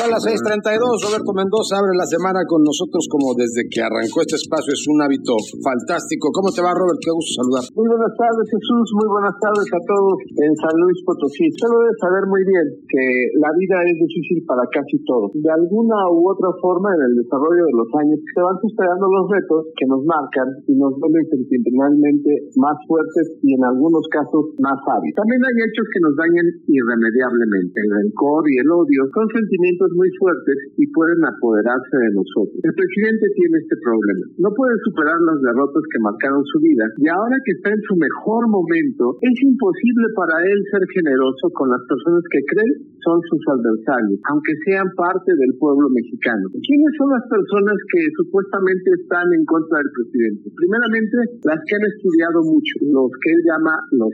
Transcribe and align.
Son 0.00 0.08
las 0.08 0.24
6:32. 0.24 0.80
Roberto 1.04 1.28
Mendoza 1.36 1.76
abre 1.76 1.92
la 1.92 2.08
semana 2.08 2.40
con 2.48 2.64
nosotros 2.64 3.04
como 3.12 3.36
desde 3.36 3.68
que 3.68 3.84
arrancó 3.84 4.24
este 4.24 4.40
espacio. 4.40 4.72
Es 4.72 4.88
un 4.88 4.96
hábito 4.96 5.36
fantástico. 5.60 6.32
¿Cómo 6.32 6.48
te 6.48 6.64
va, 6.64 6.72
Robert? 6.72 6.96
Qué 7.04 7.12
gusto 7.12 7.36
saludar. 7.36 7.68
Muy 7.76 7.84
buenas 7.84 8.14
tardes, 8.16 8.48
Jesús. 8.48 8.96
Muy 8.96 9.08
buenas 9.12 9.36
tardes 9.36 9.68
a 9.68 9.80
todos 9.84 10.16
en 10.24 10.52
San 10.56 10.72
Luis 10.80 11.04
Potosí. 11.04 11.52
Usted 11.52 11.68
debe 11.68 11.92
saber 12.00 12.24
muy 12.32 12.42
bien 12.48 12.66
que 12.80 13.04
la 13.44 13.52
vida 13.52 13.76
es 13.92 13.96
difícil 14.00 14.40
para 14.48 14.64
casi 14.72 14.96
todos. 15.04 15.36
De 15.36 15.52
alguna 15.52 16.08
u 16.16 16.32
otra 16.32 16.48
forma, 16.64 16.96
en 16.96 17.02
el 17.04 17.20
desarrollo 17.20 17.68
de 17.68 17.76
los 17.76 17.90
años, 18.00 18.24
se 18.24 18.40
van 18.40 18.56
superando 18.56 19.04
los 19.04 19.28
retos 19.28 19.68
que 19.76 19.84
nos 19.84 20.00
marcan 20.08 20.48
y 20.64 20.80
nos 20.80 20.96
vuelven 20.96 21.28
sentimentalmente 21.28 22.48
más 22.56 22.80
fuertes 22.88 23.36
y 23.44 23.52
en 23.52 23.68
algunos 23.68 24.08
casos 24.08 24.48
más 24.64 24.80
hábiles. 24.80 25.12
También 25.12 25.44
hay 25.44 25.56
hechos 25.60 25.84
que 25.92 26.00
nos 26.00 26.16
dañan 26.16 26.48
irremediablemente. 26.64 27.76
El 27.84 27.90
rencor 28.00 28.48
y 28.48 28.64
el 28.64 28.68
odio 28.72 29.04
son 29.12 29.28
sentimientos 29.28 29.89
muy 29.94 30.08
fuertes 30.18 30.56
y 30.76 30.84
pueden 30.90 31.20
apoderarse 31.24 31.94
de 31.94 32.10
nosotros. 32.14 32.58
El 32.62 32.74
presidente 32.74 33.26
tiene 33.34 33.56
este 33.60 33.76
problema. 33.82 34.24
No 34.38 34.50
puede 34.54 34.74
superar 34.86 35.18
las 35.26 35.38
derrotas 35.42 35.84
que 35.90 36.00
marcaron 36.00 36.42
su 36.46 36.58
vida 36.60 36.84
y 36.98 37.06
ahora 37.08 37.36
que 37.44 37.52
está 37.58 37.70
en 37.70 37.82
su 37.84 37.94
mejor 37.96 38.48
momento, 38.48 39.18
es 39.20 39.36
imposible 39.42 40.06
para 40.14 40.36
él 40.44 40.58
ser 40.70 40.84
generoso 40.94 41.44
con 41.54 41.70
las 41.70 41.82
personas 41.86 42.22
que 42.30 42.40
creen 42.46 42.72
son 43.04 43.18
sus 43.28 43.42
adversarios, 43.48 44.18
aunque 44.30 44.52
sean 44.66 44.88
parte 44.96 45.30
del 45.34 45.52
pueblo 45.58 45.88
mexicano. 45.90 46.48
¿Quiénes 46.52 46.92
son 46.98 47.08
las 47.10 47.24
personas 47.28 47.76
que 47.92 48.02
supuestamente 48.16 48.88
están 49.00 49.26
en 49.32 49.44
contra 49.44 49.80
del 49.80 49.90
presidente? 49.92 50.44
Primeramente, 50.52 51.16
las 51.44 51.60
que 51.64 51.74
han 51.76 51.86
estudiado 51.86 52.38
mucho, 52.44 52.72
los 52.92 53.10
que 53.20 53.30
él 53.32 53.40
llama 53.46 53.74
los 53.96 54.12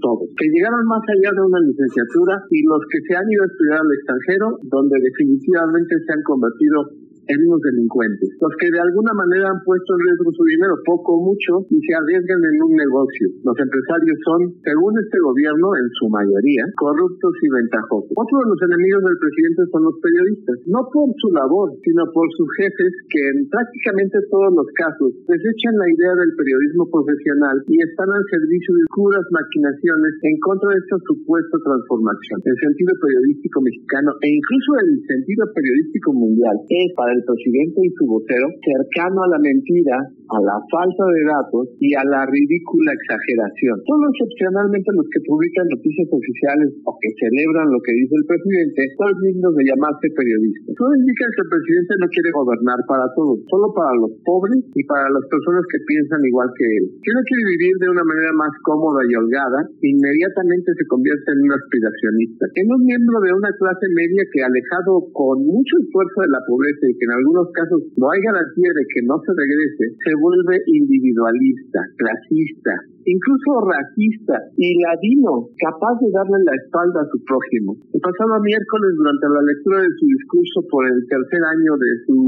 todos, 0.00 0.26
que 0.36 0.48
llegaron 0.48 0.84
más 0.86 1.02
allá 1.06 1.30
de 1.34 1.42
una 1.42 1.60
licenciatura 1.60 2.34
y 2.50 2.60
los 2.66 2.82
que 2.86 2.98
se 3.06 3.12
han 3.16 3.26
ido 3.26 3.42
a 3.42 3.50
estudiar 3.50 3.78
al 3.82 3.92
extranjero, 3.94 4.46
donde 4.70 4.96
definitivamente 5.00 5.92
se 6.06 6.10
han 6.12 6.22
convertido 6.22 6.99
en 7.26 7.38
unos 7.46 7.60
delincuentes, 7.60 8.28
los 8.40 8.54
que 8.56 8.68
de 8.70 8.80
alguna 8.80 9.12
manera 9.12 9.52
han 9.52 9.60
puesto 9.64 9.88
en 9.94 10.00
riesgo 10.00 10.30
su 10.32 10.44
dinero, 10.44 10.74
poco 10.86 11.18
o 11.18 11.24
mucho, 11.28 11.66
y 11.68 11.78
se 11.84 11.92
arriesgan 11.92 12.40
en 12.40 12.56
un 12.64 12.72
negocio. 12.76 13.26
Los 13.44 13.56
empresarios 13.58 14.18
son, 14.24 14.40
según 14.62 14.92
este 14.98 15.18
gobierno, 15.20 15.66
en 15.76 15.88
su 15.98 16.06
mayoría, 16.08 16.64
corruptos 16.76 17.34
y 17.42 17.48
ventajosos. 17.50 18.12
Otro 18.16 18.36
de 18.44 18.48
los 18.50 18.60
enemigos 18.70 19.02
del 19.04 19.18
presidente 19.20 19.62
son 19.70 19.82
los 19.84 19.96
periodistas, 20.00 20.56
no 20.70 20.80
por 20.88 21.08
su 21.16 21.28
labor, 21.34 21.68
sino 21.84 22.02
por 22.14 22.26
sus 22.34 22.48
jefes 22.56 22.92
que 23.08 23.22
en 23.34 23.38
prácticamente 23.48 24.16
todos 24.30 24.50
los 24.54 24.68
casos 24.76 25.10
desechan 25.26 25.74
la 25.76 25.88
idea 25.88 26.14
del 26.16 26.32
periodismo 26.36 26.84
profesional 26.90 27.56
y 27.66 27.76
están 27.82 28.10
al 28.10 28.24
servicio 28.30 28.70
de 28.74 28.84
puras 28.94 29.26
maquinaciones 29.30 30.12
en 30.22 30.36
contra 30.40 30.68
de 30.74 30.80
esta 30.82 30.98
supuesta 31.06 31.56
transformación. 31.62 32.36
El 32.44 32.58
sentido 32.58 32.92
periodístico 33.00 33.58
mexicano 33.62 34.10
e 34.20 34.28
incluso 34.28 34.68
el 34.82 34.90
sentido 35.06 35.42
periodístico 35.54 36.10
mundial 36.14 36.56
es 36.68 36.88
para 36.94 37.09
el 37.12 37.22
presidente 37.24 37.80
y 37.82 37.90
su 37.96 38.06
vocero 38.06 38.46
cercano 38.62 39.22
a 39.22 39.28
la 39.28 39.38
mentira, 39.38 39.96
a 40.30 40.38
la 40.38 40.56
falta 40.70 41.04
de 41.10 41.22
datos 41.26 41.64
y 41.82 41.90
a 41.98 42.04
la 42.06 42.22
ridícula 42.26 42.94
exageración. 42.94 43.76
Solo 43.82 44.04
excepcionalmente 44.14 44.88
los 44.94 45.06
que 45.10 45.20
publican 45.26 45.66
noticias 45.66 46.08
oficiales 46.10 46.70
o 46.86 46.90
que 46.94 47.10
celebran 47.18 47.66
lo 47.74 47.80
que 47.82 47.94
dice 47.98 48.14
el 48.14 48.26
presidente 48.30 48.80
son 48.94 49.12
dignos 49.26 49.52
de 49.58 49.66
llamarse 49.66 50.06
periodistas. 50.14 50.74
Todo 50.78 50.92
indica 50.94 51.24
que 51.34 51.42
el 51.42 51.50
presidente 51.50 51.92
no 51.98 52.08
quiere 52.14 52.30
gobernar 52.30 52.80
para 52.86 53.06
todos, 53.18 53.36
solo 53.50 53.66
para 53.74 53.92
los 53.98 54.12
pobres 54.22 54.62
y 54.70 54.82
para 54.86 55.10
las 55.10 55.24
personas 55.26 55.64
que 55.66 55.80
piensan 55.82 56.22
igual 56.22 56.48
que 56.54 56.66
él. 56.78 56.84
Si 57.02 57.10
no 57.10 57.22
quiere 57.26 57.44
vivir 57.58 57.74
de 57.82 57.88
una 57.90 58.04
manera 58.06 58.32
más 58.38 58.54
cómoda 58.62 59.02
y 59.02 59.12
holgada, 59.18 59.60
inmediatamente 59.82 60.68
se 60.78 60.84
convierte 60.86 61.28
en 61.34 61.40
un 61.42 61.52
aspiracionista, 61.58 62.44
en 62.54 62.66
un 62.70 62.82
miembro 62.86 63.16
de 63.24 63.32
una 63.34 63.52
clase 63.58 63.86
media 63.98 64.22
que 64.30 64.40
alejado 64.46 65.10
con 65.10 65.42
mucho 65.42 65.74
esfuerzo 65.82 66.18
de 66.22 66.30
la 66.30 66.42
pobreza 66.46 66.84
y 66.86 66.94
que 66.94 67.06
en 67.08 67.14
algunos 67.18 67.46
casos 67.50 67.80
no 67.98 68.06
hay 68.10 68.20
garantía 68.22 68.70
de 68.70 68.84
que 68.94 69.00
no 69.08 69.16
se 69.18 69.32
regrese, 69.34 69.84
se 69.98 70.12
vuelve 70.20 70.60
individualista, 70.66 71.80
clasista, 71.96 72.74
incluso 73.04 73.48
racista 73.64 74.36
y 74.56 74.76
ladino, 74.82 75.48
capaz 75.56 75.94
de 76.00 76.10
darle 76.12 76.38
la 76.44 76.54
espalda 76.56 77.00
a 77.04 77.10
su 77.10 77.18
prójimo. 77.24 77.76
El 77.92 78.00
pasado 78.00 78.40
miércoles, 78.42 78.90
durante 78.96 79.26
la 79.28 79.42
lectura 79.44 79.78
de 79.84 79.92
su 79.96 80.04
discurso 80.08 80.58
por 80.68 80.82
el 80.88 81.00
tercer 81.08 81.42
año 81.44 81.72
de 81.76 81.90
su 82.06 82.18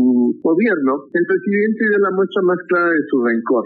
gobierno, 0.40 1.08
el 1.12 1.24
presidente 1.26 1.80
dio 1.88 1.98
la 2.00 2.12
muestra 2.14 2.40
más 2.42 2.60
clara 2.68 2.90
de 2.92 3.04
su 3.08 3.16
rencor, 3.20 3.64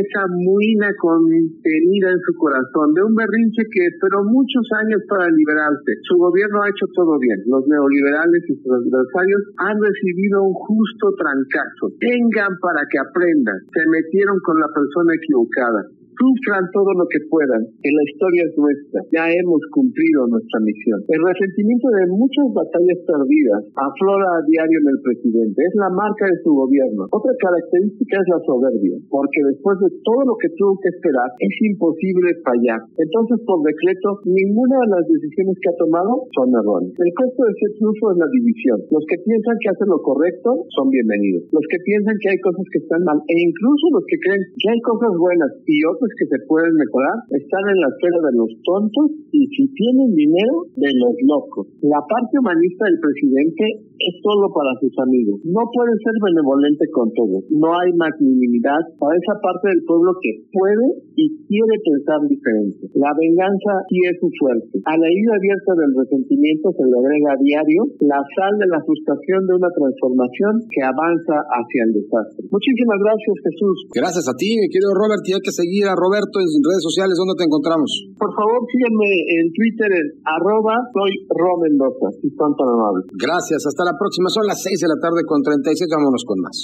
esa 0.00 0.22
muina 0.30 0.88
contenida 0.98 2.08
en 2.14 2.20
su 2.22 2.32
corazón, 2.38 2.94
de 2.94 3.02
un 3.02 3.14
berrinche 3.14 3.62
que 3.70 3.86
esperó 3.90 4.22
muchos 4.24 4.64
años 4.82 5.02
para 5.08 5.28
liberarse. 5.30 5.90
Su 6.06 6.16
gobierno 6.16 6.62
ha 6.62 6.70
hecho 6.70 6.86
todo 6.94 7.18
bien. 7.18 7.38
Los 7.46 7.66
neoliberales 7.66 8.42
y 8.48 8.54
sus 8.54 8.70
adversarios 8.70 9.42
han 9.58 9.76
recibido 9.80 10.42
un 10.44 10.54
justo 10.54 11.10
trancazo. 11.18 11.94
Tengan 11.98 12.54
para 12.60 12.82
que 12.86 12.98
aprendan. 12.98 13.58
Se 13.72 13.82
metieron 13.90 14.38
con 14.44 14.56
la 14.60 14.70
persona 14.72 15.14
equivocada 15.14 15.99
sufran 16.20 16.68
todo 16.76 16.92
lo 17.00 17.08
que 17.08 17.24
puedan, 17.32 17.64
que 17.80 17.88
la 17.88 18.04
historia 18.04 18.44
es 18.44 18.52
nuestra, 18.60 19.00
ya 19.08 19.24
hemos 19.32 19.62
cumplido 19.72 20.28
nuestra 20.28 20.60
misión. 20.60 21.00
El 21.08 21.22
resentimiento 21.24 21.88
de 21.96 22.04
muchas 22.12 22.46
batallas 22.52 23.00
perdidas 23.08 23.72
aflora 23.72 24.28
a 24.36 24.44
diario 24.44 24.76
en 24.84 24.88
el 24.92 25.00
presidente, 25.00 25.58
es 25.64 25.74
la 25.80 25.88
marca 25.88 26.28
de 26.28 26.36
su 26.44 26.52
gobierno. 26.52 27.08
Otra 27.08 27.32
característica 27.40 28.20
es 28.20 28.28
la 28.36 28.40
soberbia, 28.44 28.96
porque 29.08 29.40
después 29.48 29.80
de 29.80 29.90
todo 30.04 30.22
lo 30.28 30.36
que 30.36 30.52
tuvo 30.60 30.76
que 30.84 30.92
esperar, 30.92 31.28
es 31.40 31.56
imposible 31.72 32.28
fallar. 32.44 32.80
Entonces, 33.00 33.40
por 33.48 33.64
decreto, 33.64 34.20
ninguna 34.28 34.76
de 34.84 34.88
las 35.00 35.04
decisiones 35.08 35.56
que 35.56 35.70
ha 35.72 35.80
tomado 35.80 36.28
son 36.36 36.52
errores. 36.52 36.92
El 37.00 37.12
costo 37.16 37.40
de 37.48 37.52
ese 37.56 37.68
triunfo 37.80 38.12
es 38.12 38.18
la 38.20 38.28
división. 38.28 38.78
Los 38.92 39.04
que 39.08 39.18
piensan 39.24 39.56
que 39.56 39.70
hacen 39.72 39.88
lo 39.88 40.00
correcto 40.04 40.68
son 40.76 40.92
bienvenidos. 40.92 41.48
Los 41.48 41.64
que 41.64 41.80
piensan 41.80 42.16
que 42.20 42.28
hay 42.36 42.40
cosas 42.44 42.66
que 42.68 42.80
están 42.84 43.00
mal, 43.08 43.18
e 43.24 43.36
incluso 43.40 43.84
los 43.96 44.04
que 44.04 44.20
creen 44.20 44.42
que 44.60 44.68
hay 44.68 44.80
cosas 44.84 45.12
buenas 45.16 45.50
y 45.64 45.76
otras 45.88 46.09
que 46.18 46.26
se 46.30 46.38
pueden 46.46 46.74
mejorar 46.74 47.16
están 47.30 47.64
en 47.70 47.78
la 47.80 47.88
esfera 47.90 48.20
de 48.30 48.34
los 48.36 48.50
tontos 48.62 49.06
y 49.30 49.40
si 49.50 49.64
tienen 49.74 50.10
dinero, 50.14 50.66
de 50.76 50.90
los 50.96 51.14
locos. 51.26 51.68
La 51.82 52.00
parte 52.06 52.34
humanista 52.38 52.86
del 52.86 52.98
presidente 53.00 53.90
es 54.00 54.14
solo 54.24 54.48
para 54.48 54.72
sus 54.80 54.94
amigos. 54.96 55.44
No 55.44 55.60
puede 55.68 55.92
ser 56.00 56.16
benevolente 56.24 56.84
con 56.88 57.12
todos. 57.12 57.44
No 57.52 57.68
hay 57.76 57.92
magnanimidad 58.00 58.80
para 58.96 59.12
esa 59.12 59.36
parte 59.44 59.76
del 59.76 59.84
pueblo 59.84 60.16
que 60.24 60.32
puede 60.48 60.86
y 61.20 61.24
quiere 61.44 61.76
pensar 61.84 62.20
diferente. 62.24 62.88
La 62.96 63.12
venganza 63.12 63.72
sí 63.92 63.98
es 64.08 64.16
su 64.16 64.28
fuerte. 64.40 64.80
A 64.88 64.96
la 64.96 65.08
ida 65.08 65.32
abierta 65.36 65.72
del 65.76 65.92
resentimiento 65.92 66.72
se 66.72 66.84
le 66.88 66.96
agrega 66.96 67.28
a 67.36 67.40
diario 67.44 67.80
la 68.08 68.20
sal 68.24 68.52
de 68.56 68.68
la 68.72 68.80
frustración 68.80 69.40
de 69.44 69.52
una 69.60 69.70
transformación 69.70 70.52
que 70.72 70.80
avanza 70.80 71.36
hacia 71.44 71.80
el 71.84 71.92
desastre. 72.00 72.48
Muchísimas 72.48 72.98
gracias, 73.04 73.34
Jesús. 73.44 73.76
Gracias 73.92 74.24
a 74.24 74.34
ti, 74.40 74.48
mi 74.56 74.68
querido 74.72 74.96
Robert. 74.96 75.22
Y 75.28 75.36
hay 75.36 75.44
que 75.44 75.52
seguir 75.52 75.84
a 75.84 75.94
Roberto 76.00 76.40
en 76.40 76.48
redes 76.64 76.84
sociales. 76.88 77.14
¿Dónde 77.20 77.36
te 77.36 77.44
encontramos? 77.44 77.90
Por 78.16 78.32
favor, 78.32 78.58
sígueme 78.64 79.08
en 79.36 79.44
Twitter 79.52 79.90
en 79.92 80.06
arroba 80.24 80.80
soy 80.96 81.12
Mendoza, 81.60 82.08
si 82.16 82.28
son 82.32 82.56
tan 82.56 82.68
amables. 82.72 83.04
Gracias. 83.12 83.60
Hasta 83.68 83.84
la 83.84 83.94
próxima. 84.00 84.32
Son 84.32 84.48
las 84.48 84.64
6 84.64 84.72
de 84.80 84.88
la 84.88 84.98
tarde 84.98 85.20
con 85.28 85.44
36. 85.44 85.76
Vámonos 85.92 86.24
con 86.24 86.38
más. 86.40 86.56